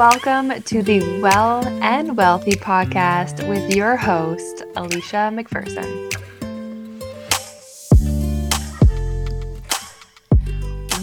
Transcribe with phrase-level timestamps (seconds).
[0.00, 6.08] Welcome to the Well and Wealthy podcast with your host, Alicia Macpherson.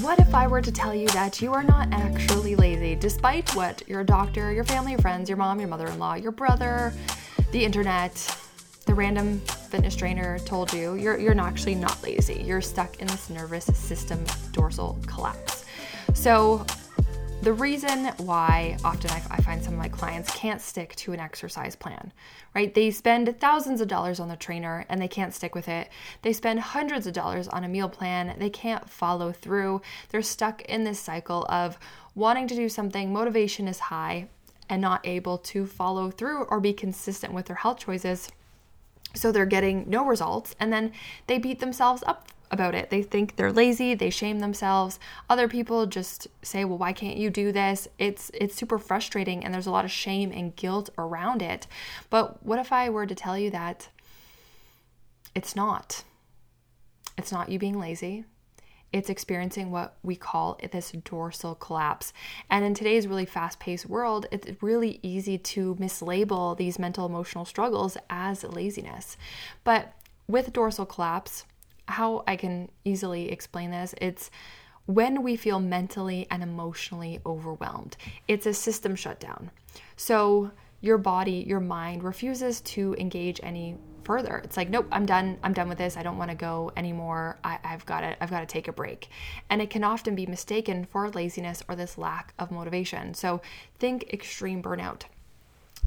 [0.01, 3.87] What if I were to tell you that you are not actually lazy, despite what
[3.87, 6.91] your doctor, your family, your friends, your mom, your mother in law, your brother,
[7.51, 8.15] the internet,
[8.87, 10.95] the random fitness trainer told you?
[10.95, 12.41] You're, you're actually not lazy.
[12.43, 15.65] You're stuck in this nervous system dorsal collapse.
[16.15, 16.65] So,
[17.41, 21.19] the reason why often I, I, find some of my clients can't stick to an
[21.19, 22.11] exercise plan,
[22.55, 22.73] right?
[22.73, 25.89] They spend thousands of dollars on the trainer and they can't stick with it.
[26.23, 29.81] They spend hundreds of dollars on a meal plan, they can't follow through.
[30.09, 31.77] They're stuck in this cycle of
[32.15, 34.27] wanting to do something, motivation is high,
[34.67, 38.29] and not able to follow through or be consistent with their health choices.
[39.13, 40.91] So they're getting no results and then
[41.27, 42.89] they beat themselves up about it.
[42.89, 44.99] They think they're lazy, they shame themselves.
[45.29, 49.53] Other people just say, "Well, why can't you do this?" It's it's super frustrating and
[49.53, 51.67] there's a lot of shame and guilt around it.
[52.09, 53.89] But what if I were to tell you that
[55.35, 56.03] it's not?
[57.17, 58.25] It's not you being lazy.
[58.93, 62.13] It's experiencing what we call this dorsal collapse.
[62.49, 67.43] And in today's really fast paced world, it's really easy to mislabel these mental emotional
[67.43, 69.17] struggles as laziness.
[69.65, 69.93] But
[70.27, 71.45] with dorsal collapse,
[71.87, 74.29] how I can easily explain this, it's
[74.85, 77.97] when we feel mentally and emotionally overwhelmed.
[78.27, 79.51] It's a system shutdown.
[79.95, 84.37] So your body, your mind refuses to engage any further.
[84.37, 85.37] It's like, nope, I'm done.
[85.43, 85.97] I'm done with this.
[85.97, 87.37] I don't want to go anymore.
[87.43, 89.09] I, have got to, I've got to take a break.
[89.49, 93.13] And it can often be mistaken for laziness or this lack of motivation.
[93.13, 93.41] So
[93.79, 95.01] think extreme burnout.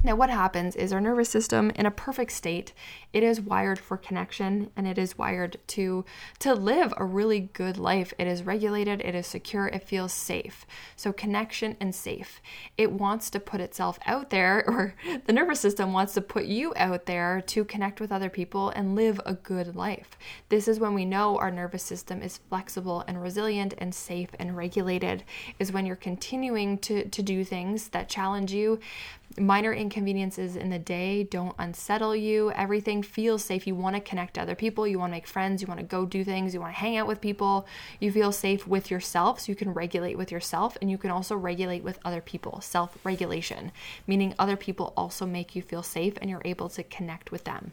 [0.03, 2.73] Now, what happens is our nervous system, in a perfect state,
[3.13, 6.05] it is wired for connection and it is wired to
[6.39, 8.11] to live a really good life.
[8.17, 10.65] It is regulated, it is secure, it feels safe.
[10.95, 12.41] So, connection and safe.
[12.77, 16.73] It wants to put itself out there, or the nervous system wants to put you
[16.75, 20.17] out there to connect with other people and live a good life.
[20.49, 24.57] This is when we know our nervous system is flexible and resilient and safe and
[24.57, 25.23] regulated.
[25.59, 28.79] Is when you're continuing to to do things that challenge you
[29.37, 32.51] minor inconveniences in the day don't unsettle you.
[32.51, 33.65] Everything feels safe.
[33.65, 35.85] You want to connect to other people, you want to make friends, you want to
[35.85, 37.65] go do things, you want to hang out with people.
[37.99, 41.35] You feel safe with yourself, so you can regulate with yourself and you can also
[41.35, 42.61] regulate with other people.
[42.61, 43.71] Self regulation,
[44.07, 47.71] meaning other people also make you feel safe and you're able to connect with them.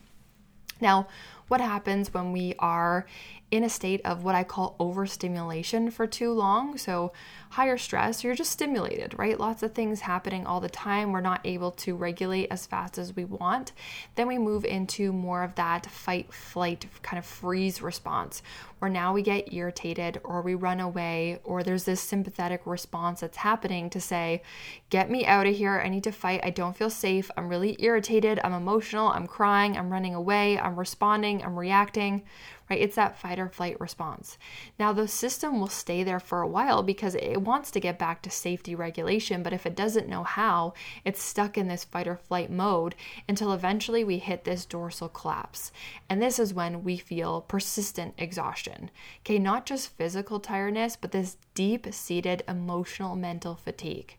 [0.81, 1.09] Now,
[1.49, 3.07] what happens when we are
[3.51, 6.77] in a state of what I call overstimulation for too long.
[6.77, 7.13] So,
[7.51, 9.41] higher stress, you're just stimulated, right?
[9.41, 11.13] Lots of things happening all the time.
[11.13, 13.73] We're not able to regulate as fast as we want.
[14.17, 18.43] Then we move into more of that fight, flight, kind of freeze response,
[18.81, 23.39] where now we get irritated or we run away, or there's this sympathetic response that's
[23.39, 24.43] happening to say,
[24.91, 25.81] Get me out of here.
[25.83, 26.41] I need to fight.
[26.43, 27.31] I don't feel safe.
[27.37, 28.41] I'm really irritated.
[28.45, 29.09] I'm emotional.
[29.09, 29.77] I'm crying.
[29.77, 30.59] I'm running away.
[30.59, 31.38] I'm responding.
[31.45, 32.25] I'm reacting
[32.69, 32.81] right?
[32.81, 34.37] It's that fight or flight response.
[34.79, 38.23] Now, the system will stay there for a while because it wants to get back
[38.23, 42.17] to safety regulation, but if it doesn't know how, it's stuck in this fight or
[42.17, 42.95] flight mode
[43.29, 45.73] until eventually we hit this dorsal collapse.
[46.09, 48.91] And this is when we feel persistent exhaustion.
[49.21, 54.17] Okay, not just physical tiredness, but this deep seated emotional mental fatigue.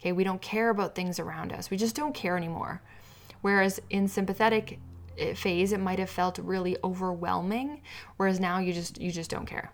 [0.00, 2.82] Okay, we don't care about things around us, we just don't care anymore.
[3.40, 4.78] Whereas in sympathetic
[5.34, 7.82] phase it might have felt really overwhelming
[8.16, 9.72] whereas now you just you just don't care.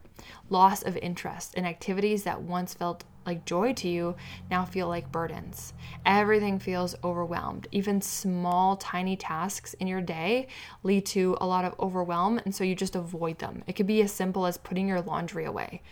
[0.51, 4.17] Loss of interest in activities that once felt like joy to you
[4.51, 5.75] now feel like burdens.
[6.07, 7.69] Everything feels overwhelmed.
[7.73, 10.49] Even small tiny tasks in your day
[10.83, 13.63] lead to a lot of overwhelm and so you just avoid them.
[13.67, 15.83] It could be as simple as putting your laundry away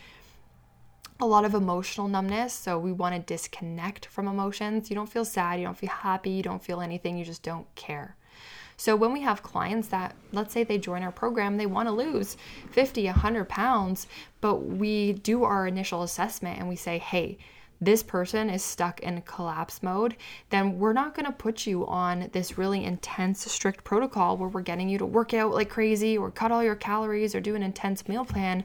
[1.21, 2.53] a lot of emotional numbness.
[2.53, 4.91] So we want to disconnect from emotions.
[4.91, 7.73] You don't feel sad, you don't feel happy, you don't feel anything, you just don't
[7.75, 8.17] care.
[8.77, 11.93] So when we have clients that, let's say they join our program, they want to
[11.93, 12.37] lose
[12.73, 14.07] 50, 100 pounds,
[14.43, 17.39] but we do our initial assessment and we say, hey,
[17.81, 20.17] this person is stuck in collapse mode,
[20.51, 24.63] then we're not going to put you on this really intense, strict protocol where we're
[24.63, 27.63] getting you to work out like crazy or cut all your calories or do an
[27.63, 28.65] intense meal plan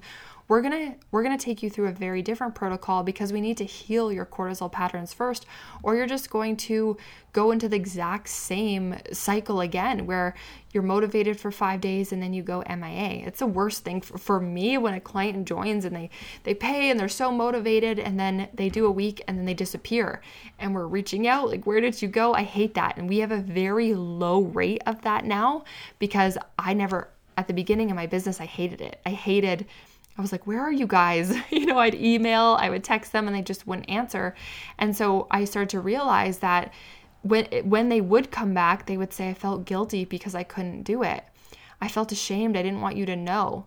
[0.52, 3.40] we're going to we're going to take you through a very different protocol because we
[3.40, 5.46] need to heal your cortisol patterns first
[5.82, 6.98] or you're just going to
[7.32, 10.36] go into the exact same cycle again where
[10.74, 13.26] you're motivated for 5 days and then you go MIA.
[13.26, 16.10] It's the worst thing for, for me when a client joins and they
[16.44, 19.54] they pay and they're so motivated and then they do a week and then they
[19.54, 20.20] disappear
[20.60, 22.34] and we're reaching out like where did you go?
[22.34, 25.64] I hate that and we have a very low rate of that now
[25.98, 27.08] because I never
[27.38, 29.00] at the beginning of my business I hated it.
[29.06, 29.66] I hated
[30.22, 31.36] I was like, where are you guys?
[31.50, 34.36] you know, I'd email, I would text them, and they just wouldn't answer.
[34.78, 36.72] And so I started to realize that
[37.24, 40.84] when when they would come back, they would say I felt guilty because I couldn't
[40.84, 41.24] do it.
[41.82, 42.56] I felt ashamed.
[42.56, 43.66] I didn't want you to know.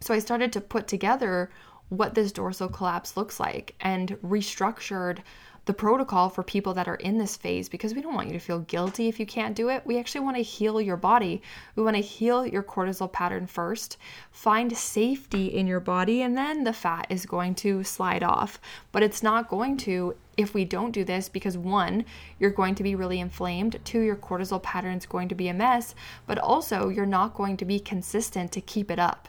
[0.00, 1.50] So I started to put together
[1.90, 5.18] what this dorsal collapse looks like and restructured
[5.66, 8.38] the protocol for people that are in this phase because we don't want you to
[8.38, 9.84] feel guilty if you can't do it.
[9.84, 11.42] We actually want to heal your body.
[11.74, 13.96] We want to heal your cortisol pattern first,
[14.30, 18.60] find safety in your body, and then the fat is going to slide off.
[18.92, 22.04] But it's not going to if we don't do this because one,
[22.38, 25.54] you're going to be really inflamed, two, your cortisol pattern is going to be a
[25.54, 25.94] mess,
[26.26, 29.28] but also you're not going to be consistent to keep it up.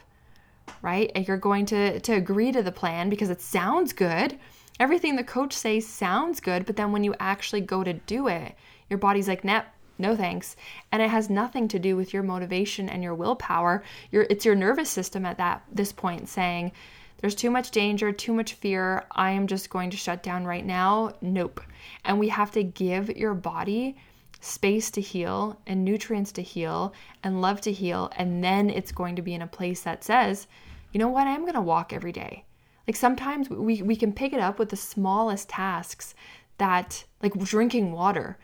[0.82, 1.10] Right?
[1.14, 4.38] And you're going to to agree to the plan because it sounds good
[4.80, 8.54] everything the coach says sounds good, but then when you actually go to do it,
[8.88, 9.64] your body's like, "Nope,
[9.98, 10.56] no thanks."
[10.92, 13.82] And it has nothing to do with your motivation and your willpower.
[14.10, 16.72] Your it's your nervous system at that this point saying,
[17.18, 19.04] "There's too much danger, too much fear.
[19.10, 21.60] I am just going to shut down right now." Nope.
[22.04, 23.96] And we have to give your body
[24.40, 29.16] space to heal and nutrients to heal and love to heal and then it's going
[29.16, 30.46] to be in a place that says,
[30.92, 31.26] "You know what?
[31.26, 32.44] I'm going to walk every day."
[32.88, 36.14] Like sometimes we, we can pick it up with the smallest tasks
[36.56, 38.38] that, like drinking water.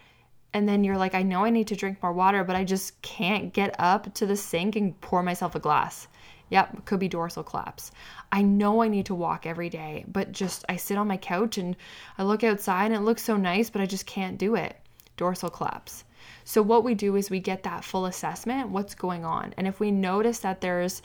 [0.53, 3.01] And then you're like, I know I need to drink more water, but I just
[3.01, 6.09] can't get up to the sink and pour myself a glass.
[6.51, 7.91] Yep, could be dorsal collapse.
[8.31, 11.57] I know I need to walk every day, but just I sit on my couch
[11.57, 11.75] and
[12.19, 14.77] I look outside and it looks so nice, but I just can't do it.
[15.17, 16.05] Dorsal collapse.
[16.45, 19.55] So, what we do is we get that full assessment what's going on.
[19.57, 21.01] And if we notice that there's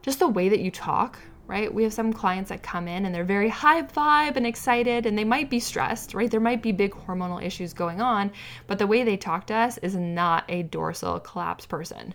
[0.00, 1.72] just the way that you talk, right?
[1.72, 5.18] We have some clients that come in and they're very high vibe and excited and
[5.18, 6.30] they might be stressed, right?
[6.30, 8.32] There might be big hormonal issues going on,
[8.66, 12.14] but the way they talk to us is not a dorsal collapse person.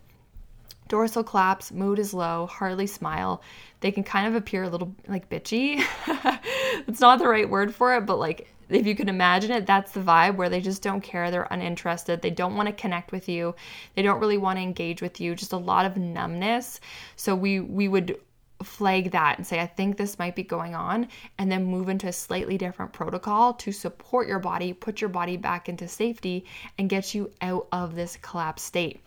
[0.88, 3.42] Dorsal collapse, mood is low, hardly smile.
[3.82, 5.84] They can kind of appear a little like bitchy.
[6.88, 9.92] it's not the right word for it, but like if you can imagine it, that's
[9.92, 11.32] the vibe where they just don't care.
[11.32, 12.22] They're uninterested.
[12.22, 13.56] They don't want to connect with you.
[13.96, 15.36] They don't really want to engage with you.
[15.36, 16.80] Just a lot of numbness.
[17.16, 18.20] So we we would
[18.64, 21.08] flag that and say, I think this might be going on,
[21.38, 25.38] and then move into a slightly different protocol to support your body, put your body
[25.38, 26.46] back into safety,
[26.78, 29.02] and get you out of this collapse state.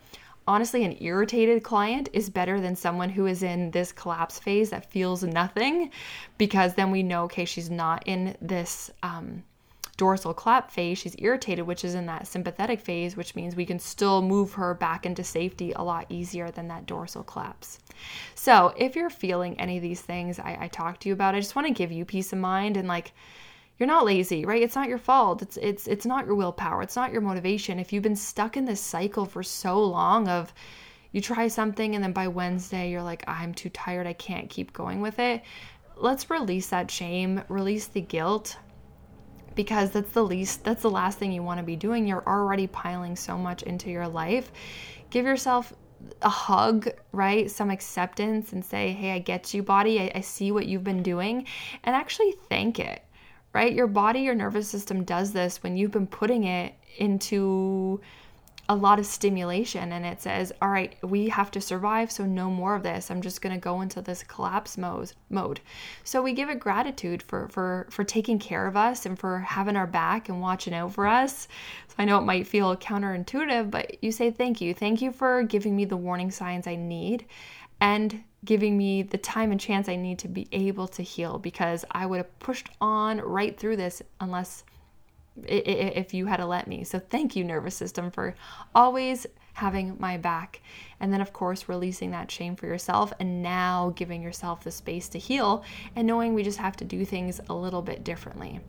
[0.47, 4.89] Honestly, an irritated client is better than someone who is in this collapse phase that
[4.89, 5.91] feels nothing
[6.37, 9.43] because then we know, okay, she's not in this um,
[10.01, 13.77] dorsal clap phase, she's irritated, which is in that sympathetic phase, which means we can
[13.77, 17.77] still move her back into safety a lot easier than that dorsal collapse.
[18.33, 21.39] So, if you're feeling any of these things I, I talked to you about, I
[21.39, 23.13] just want to give you peace of mind and like,
[23.77, 24.63] you're not lazy, right?
[24.63, 25.43] It's not your fault.
[25.43, 26.81] It's it's it's not your willpower.
[26.81, 27.77] It's not your motivation.
[27.77, 30.51] If you've been stuck in this cycle for so long of
[31.11, 34.07] you try something and then by Wednesday you're like, I'm too tired.
[34.07, 35.43] I can't keep going with it.
[35.95, 38.57] Let's release that shame, release the guilt,
[39.55, 42.07] because that's the least that's the last thing you want to be doing.
[42.07, 44.51] You're already piling so much into your life.
[45.09, 45.73] Give yourself
[46.21, 47.49] a hug right?
[47.49, 49.99] Some acceptance and say hey i get you body.
[49.99, 51.45] I, I see what you've been doing.
[51.83, 53.03] And actually thank it
[53.53, 53.73] right?
[53.73, 58.01] Your body your nervous system does this when you've been putting it into
[58.69, 62.49] a lot of stimulation and it says all right we have to survive so no
[62.49, 63.11] more of this.
[63.11, 65.59] I'm just going to go into this collapse mode.
[66.03, 69.75] So we give it gratitude for for for taking care of us and for having
[69.75, 71.47] our back and watching for us.
[71.87, 74.73] So i know it might feel counterintuitive but you say thank you.
[74.73, 77.25] Thank you for giving me the warning signs i need
[77.79, 81.83] and giving me the time and chance i need to be able to heal because
[81.91, 84.63] i would have pushed on right through this unless
[85.45, 86.83] if you had to let me.
[86.83, 88.35] So thank you, nervous system, for
[88.75, 90.61] always having my back.
[90.99, 95.09] And then, of course, releasing that shame for yourself and now giving yourself the space
[95.09, 95.63] to heal
[95.95, 98.59] and knowing we just have to do things a little bit differently.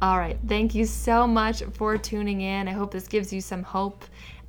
[0.00, 2.66] All right, thank you so much for tuning in.
[2.66, 4.04] I hope this gives you some hope.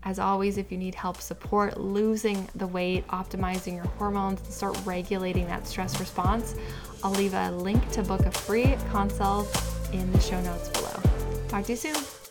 [0.06, 4.78] As always, if you need help support losing the weight, optimizing your hormones, and start
[4.84, 6.56] regulating that stress response,
[7.04, 9.48] I'll leave a link to book a free consult
[9.94, 10.93] in the show notes below.
[11.54, 12.23] Talk to you soon.